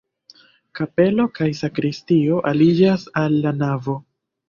[0.79, 4.01] Kapelo kaj sakristio aliĝas al la navo.